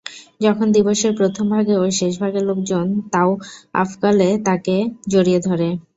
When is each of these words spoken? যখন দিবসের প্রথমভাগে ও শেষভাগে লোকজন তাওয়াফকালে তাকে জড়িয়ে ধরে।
যখন 0.41 0.67
দিবসের 0.71 1.13
প্রথমভাগে 1.15 1.75
ও 1.77 1.95
শেষভাগে 1.99 2.41
লোকজন 2.49 2.85
তাওয়াফকালে 3.13 4.29
তাকে 4.47 4.75
জড়িয়ে 5.09 5.39
ধরে। 5.41 5.67